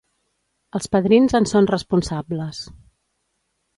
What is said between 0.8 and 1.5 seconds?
padrins en